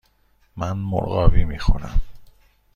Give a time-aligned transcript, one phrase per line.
[0.57, 2.01] من مرغابی می خورم.